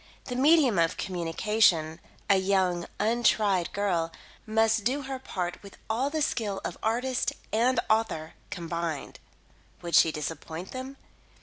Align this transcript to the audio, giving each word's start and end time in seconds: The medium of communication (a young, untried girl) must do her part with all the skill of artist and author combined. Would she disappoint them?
The 0.25 0.35
medium 0.35 0.79
of 0.79 0.97
communication 0.97 1.99
(a 2.27 2.37
young, 2.37 2.87
untried 2.99 3.71
girl) 3.71 4.11
must 4.47 4.83
do 4.83 5.03
her 5.03 5.19
part 5.19 5.61
with 5.61 5.77
all 5.91 6.09
the 6.09 6.23
skill 6.23 6.59
of 6.65 6.75
artist 6.81 7.33
and 7.53 7.79
author 7.87 8.33
combined. 8.49 9.19
Would 9.83 9.93
she 9.93 10.11
disappoint 10.11 10.71
them? 10.71 10.97